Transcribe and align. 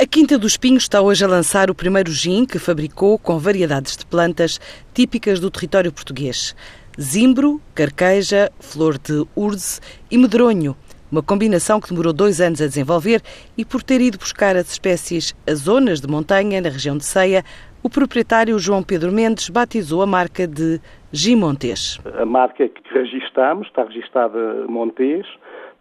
A 0.00 0.06
Quinta 0.06 0.38
dos 0.38 0.56
Pinhos 0.56 0.84
está 0.84 1.02
hoje 1.02 1.22
a 1.22 1.28
lançar 1.28 1.68
o 1.68 1.74
primeiro 1.74 2.10
gin 2.10 2.46
que 2.46 2.58
fabricou 2.58 3.18
com 3.18 3.38
variedades 3.38 3.98
de 3.98 4.06
plantas 4.06 4.58
típicas 4.94 5.38
do 5.38 5.50
território 5.50 5.92
português. 5.92 6.56
Zimbro, 6.98 7.60
carqueja, 7.74 8.50
flor 8.58 8.96
de 8.96 9.26
urze 9.36 9.78
e 10.10 10.16
medronho. 10.16 10.74
Uma 11.12 11.22
combinação 11.22 11.78
que 11.78 11.90
demorou 11.90 12.14
dois 12.14 12.40
anos 12.40 12.62
a 12.62 12.66
desenvolver 12.66 13.20
e 13.58 13.62
por 13.62 13.82
ter 13.82 14.00
ido 14.00 14.16
buscar 14.16 14.56
as 14.56 14.72
espécies 14.72 15.34
a 15.46 15.52
zonas 15.52 16.00
de 16.00 16.08
montanha 16.08 16.62
na 16.62 16.70
região 16.70 16.96
de 16.96 17.04
Ceia, 17.04 17.44
o 17.82 17.90
proprietário 17.90 18.58
João 18.58 18.82
Pedro 18.82 19.12
Mendes 19.12 19.50
batizou 19.50 20.00
a 20.00 20.06
marca 20.06 20.46
de 20.46 20.80
Gin 21.12 21.36
Montes. 21.36 22.00
A 22.18 22.24
marca 22.24 22.66
que 22.66 22.94
registamos 22.94 23.66
está 23.66 23.84
registada 23.84 24.64
Montes, 24.66 25.26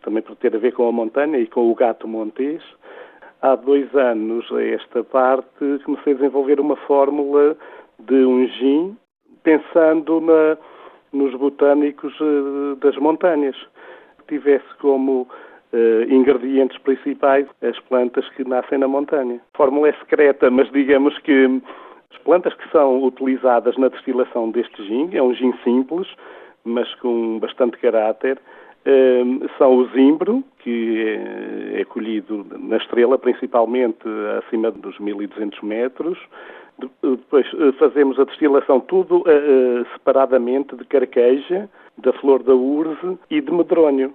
também 0.04 0.22
por 0.22 0.36
ter 0.36 0.54
a 0.54 0.60
ver 0.60 0.74
com 0.74 0.90
a 0.90 0.92
montanha 0.92 1.40
e 1.40 1.48
com 1.48 1.72
o 1.72 1.74
gato 1.74 2.06
Montes 2.06 2.62
há 3.42 3.56
dois 3.56 3.94
anos 3.96 4.50
a 4.52 4.64
esta 4.64 5.04
parte, 5.04 5.80
comecei 5.84 6.14
a 6.14 6.16
desenvolver 6.16 6.60
uma 6.60 6.76
fórmula 6.76 7.56
de 8.00 8.26
um 8.26 8.48
gin 8.48 8.98
pensando 9.44 10.22
na, 10.22 10.58
nos 11.14 11.34
botânicos 11.36 12.14
uh, 12.20 12.76
das 12.78 12.96
montanhas, 12.98 13.56
que 14.20 14.38
tivesse 14.38 14.68
como 14.80 15.22
uh, 15.22 16.14
ingredientes 16.14 16.78
principais 16.80 17.48
as 17.62 17.80
plantas 17.82 18.28
que 18.30 18.44
nascem 18.48 18.78
na 18.78 18.88
montanha. 18.88 19.42
A 19.54 19.58
fórmula 19.58 19.90
é 19.90 19.94
secreta, 19.94 20.50
mas 20.50 20.70
digamos 20.72 21.18
que 21.20 21.62
as 22.12 22.18
plantas 22.20 22.54
que 22.56 22.70
são 22.72 23.04
utilizadas 23.04 23.78
na 23.78 23.88
destilação 23.88 24.52
deste 24.52 24.84
gin, 24.86 25.10
é 25.14 25.22
um 25.22 25.34
gin 25.34 25.54
simples, 25.64 26.08
mas 26.66 26.94
com 26.96 27.40
bastante 27.40 27.78
caráter, 27.78 28.40
Ehm, 28.86 29.42
são 29.58 29.76
o 29.76 29.88
zimbro, 29.90 30.44
que 30.60 31.19
é 31.82 31.86
colhido 31.86 32.46
na 32.58 32.78
estrela, 32.78 33.18
principalmente 33.18 34.08
acima 34.40 34.72
dos 34.72 34.98
1200 35.00 35.62
metros. 35.62 36.18
Depois 37.02 37.46
eh, 37.46 37.72
fazemos 37.74 38.20
a 38.20 38.24
destilação 38.24 38.80
tudo 38.80 39.24
eh, 39.28 39.32
eh, 39.32 39.86
separadamente 39.94 40.76
de 40.76 40.86
carqueja, 40.86 41.70
da 41.98 42.14
flor 42.14 42.42
da 42.44 42.54
urze 42.54 43.18
e 43.30 43.42
de 43.42 43.52
medronho. 43.52 44.14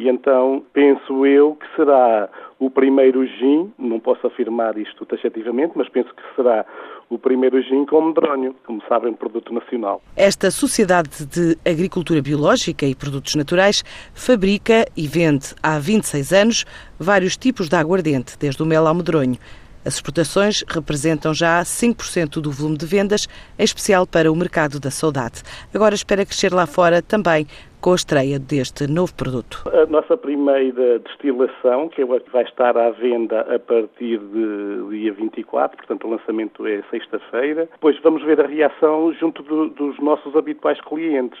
E 0.00 0.08
então 0.08 0.64
penso 0.72 1.26
eu 1.26 1.56
que 1.56 1.66
será 1.76 2.26
o 2.58 2.70
primeiro 2.70 3.22
gin, 3.26 3.70
não 3.78 4.00
posso 4.00 4.26
afirmar 4.26 4.78
isto 4.78 5.04
taxativamente, 5.04 5.74
mas 5.76 5.90
penso 5.90 6.08
que 6.14 6.22
será 6.34 6.64
o 7.10 7.18
primeiro 7.18 7.60
gin 7.60 7.84
com 7.84 8.00
medronho, 8.00 8.56
como 8.64 8.82
sabem, 8.88 9.12
produto 9.12 9.52
nacional. 9.52 10.00
Esta 10.16 10.50
Sociedade 10.50 11.26
de 11.26 11.54
Agricultura 11.70 12.22
Biológica 12.22 12.86
e 12.86 12.94
Produtos 12.94 13.34
Naturais 13.34 13.84
fabrica 14.14 14.86
e 14.96 15.06
vende 15.06 15.54
há 15.62 15.78
26 15.78 16.32
anos 16.32 16.64
vários 16.98 17.36
tipos 17.36 17.68
de 17.68 17.76
aguardente, 17.76 18.38
desde 18.38 18.62
o 18.62 18.66
mel 18.66 18.86
ao 18.86 18.94
medronho. 18.94 19.36
As 19.84 19.94
exportações 19.94 20.62
representam 20.68 21.32
já 21.32 21.62
5% 21.62 22.40
do 22.40 22.50
volume 22.50 22.76
de 22.76 22.84
vendas, 22.84 23.26
em 23.58 23.64
especial 23.64 24.06
para 24.06 24.30
o 24.30 24.36
mercado 24.36 24.78
da 24.78 24.90
saudade. 24.90 25.42
Agora 25.74 25.94
espera 25.94 26.26
crescer 26.26 26.52
lá 26.52 26.66
fora 26.66 27.00
também 27.00 27.46
com 27.80 27.92
a 27.92 27.94
estreia 27.94 28.38
deste 28.38 28.86
novo 28.86 29.14
produto. 29.14 29.64
A 29.72 29.86
nossa 29.86 30.16
primeira 30.16 30.98
destilação, 30.98 31.88
que 31.88 32.02
é 32.02 32.04
vai 32.04 32.44
estar 32.44 32.76
à 32.76 32.90
venda 32.90 33.40
a 33.40 33.58
partir 33.58 34.18
de 34.18 34.88
dia 34.90 35.12
24, 35.14 35.78
portanto 35.78 36.06
o 36.06 36.10
lançamento 36.10 36.66
é 36.66 36.82
sexta-feira. 36.90 37.68
Depois 37.72 37.98
vamos 38.02 38.22
ver 38.22 38.40
a 38.40 38.46
reação 38.46 39.12
junto 39.14 39.42
do, 39.42 39.70
dos 39.70 39.98
nossos 39.98 40.36
habituais 40.36 40.78
clientes. 40.82 41.40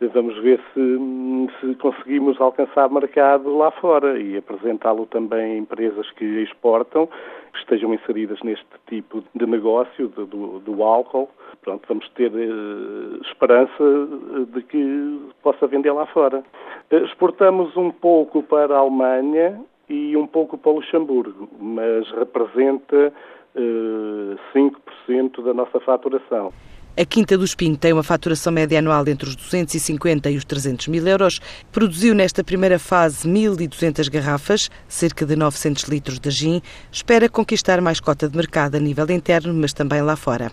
Vamos 0.00 0.38
ver 0.38 0.60
se, 0.72 1.50
se, 1.60 1.74
conseguimos 1.74 2.40
alcançar 2.40 2.88
mercado 2.88 3.56
lá 3.56 3.72
fora 3.72 4.16
e 4.16 4.36
apresentá-lo 4.36 5.06
também 5.06 5.54
a 5.54 5.58
empresas 5.58 6.08
que 6.12 6.24
exportam, 6.24 7.08
que 7.52 7.58
estejam 7.58 7.92
inseridas 7.92 8.40
neste 8.42 8.64
tipo 8.86 9.24
de 9.34 9.44
negócio 9.44 10.06
do, 10.08 10.60
do, 10.60 10.84
álcool. 10.84 11.28
Pronto, 11.62 11.84
vamos 11.88 12.08
ter 12.10 12.30
eh, 12.32 13.28
esperança 13.28 13.84
de 14.52 14.62
que 14.62 15.20
possa 15.42 15.66
vender 15.66 15.90
lá 15.90 16.06
fora. 16.06 16.44
Eh, 16.90 16.98
exportamos 16.98 17.76
um 17.76 17.90
pouco 17.90 18.40
para 18.44 18.76
a 18.76 18.78
Alemanha 18.78 19.60
e 19.88 20.16
um 20.16 20.28
pouco 20.28 20.56
para 20.56 20.70
Luxemburgo, 20.70 21.48
mas 21.58 22.08
representa 22.12 23.12
eh, 23.56 24.36
5% 24.54 25.42
da 25.42 25.52
nossa 25.52 25.80
faturação. 25.80 26.52
A 27.00 27.04
Quinta 27.04 27.38
do 27.38 27.44
Espinho 27.44 27.76
tem 27.76 27.92
uma 27.92 28.02
faturação 28.02 28.52
média 28.52 28.80
anual 28.80 29.06
entre 29.06 29.28
os 29.28 29.36
250 29.36 30.32
e 30.32 30.36
os 30.36 30.44
300 30.44 30.88
mil 30.88 31.06
euros. 31.06 31.38
Produziu 31.70 32.12
nesta 32.12 32.42
primeira 32.42 32.76
fase 32.76 33.28
1.200 33.28 34.10
garrafas, 34.10 34.68
cerca 34.88 35.24
de 35.24 35.36
900 35.36 35.84
litros 35.84 36.18
de 36.18 36.28
gin. 36.32 36.60
Espera 36.90 37.28
conquistar 37.28 37.80
mais 37.80 38.00
cota 38.00 38.28
de 38.28 38.36
mercado 38.36 38.74
a 38.74 38.80
nível 38.80 39.08
interno, 39.10 39.54
mas 39.54 39.72
também 39.72 40.02
lá 40.02 40.16
fora. 40.16 40.50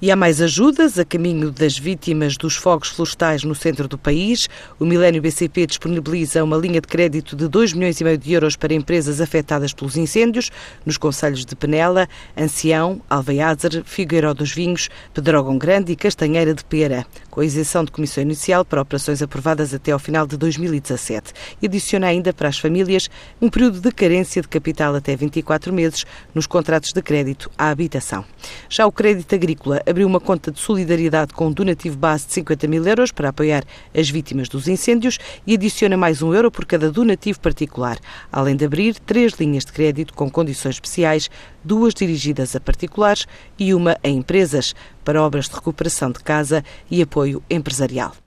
E 0.00 0.10
há 0.10 0.16
mais 0.16 0.42
ajudas 0.42 0.98
a 0.98 1.06
caminho 1.06 1.50
das 1.50 1.78
vítimas 1.78 2.36
dos 2.36 2.54
fogos 2.54 2.90
florestais 2.90 3.42
no 3.44 3.54
centro 3.54 3.88
do 3.88 3.96
país. 3.96 4.46
O 4.78 4.84
Milênio 4.84 5.22
BCP 5.22 5.66
disponibiliza 5.66 6.44
uma 6.44 6.58
linha 6.58 6.82
de 6.82 6.86
crédito 6.86 7.34
de 7.34 7.48
2 7.48 7.72
milhões 7.72 7.98
e 7.98 8.04
meio 8.04 8.18
de 8.18 8.30
euros 8.30 8.56
para 8.56 8.74
empresas 8.74 9.22
afetadas 9.22 9.72
pelos 9.72 9.96
incêndios 9.96 10.50
nos 10.84 10.98
concelhos 10.98 11.46
de 11.46 11.56
Penela, 11.56 12.06
Ancião, 12.36 13.00
Alveiazer, 13.08 13.82
Figueiró 13.86 14.34
dos 14.34 14.52
Vinhos, 14.52 14.90
Pedrógão 15.14 15.56
Grande 15.56 15.92
e 15.92 15.96
Castanheira 15.96 16.52
de 16.52 16.62
Pera, 16.62 17.06
com 17.30 17.42
isenção 17.42 17.82
de 17.82 17.90
comissão 17.90 18.22
inicial 18.22 18.66
para 18.66 18.82
operações 18.82 19.22
aprovadas 19.22 19.72
até 19.72 19.92
ao 19.92 19.98
final 19.98 20.26
de 20.26 20.36
2017. 20.36 21.32
E 21.62 21.66
adiciona 21.66 22.08
ainda 22.08 22.34
para 22.34 22.50
as 22.50 22.58
famílias 22.58 23.08
um 23.40 23.48
período 23.48 23.80
de 23.80 23.90
carência 23.90 24.42
de 24.42 24.48
capital 24.48 24.94
até 24.94 25.16
24 25.16 25.72
meses 25.72 26.04
nos 26.34 26.46
contratos 26.46 26.92
de 26.92 27.00
crédito 27.00 27.50
à 27.56 27.70
habitação. 27.70 28.26
Já 28.68 28.86
o 28.86 28.92
crédito 28.92 29.34
agrícola 29.34 29.85
abriu 29.86 30.06
uma 30.06 30.20
conta 30.20 30.50
de 30.50 30.58
solidariedade 30.58 31.32
com 31.32 31.46
um 31.46 31.52
donativo 31.52 31.96
base 31.96 32.26
de 32.26 32.32
50 32.34 32.66
mil 32.66 32.86
euros 32.86 33.12
para 33.12 33.28
apoiar 33.28 33.64
as 33.94 34.10
vítimas 34.10 34.48
dos 34.48 34.68
incêndios 34.68 35.18
e 35.46 35.54
adiciona 35.54 35.96
mais 35.96 36.22
um 36.22 36.34
euro 36.34 36.50
por 36.50 36.64
cada 36.64 36.90
donativo 36.90 37.40
particular, 37.40 37.98
além 38.30 38.56
de 38.56 38.64
abrir 38.64 38.98
três 38.98 39.34
linhas 39.34 39.64
de 39.64 39.72
crédito 39.72 40.12
com 40.14 40.30
condições 40.30 40.74
especiais, 40.74 41.30
duas 41.64 41.94
dirigidas 41.94 42.56
a 42.56 42.60
particulares 42.60 43.26
e 43.58 43.72
uma 43.72 43.96
a 44.02 44.08
empresas, 44.08 44.74
para 45.04 45.22
obras 45.22 45.48
de 45.48 45.54
recuperação 45.54 46.10
de 46.10 46.18
casa 46.18 46.64
e 46.90 47.00
apoio 47.00 47.42
empresarial. 47.48 48.25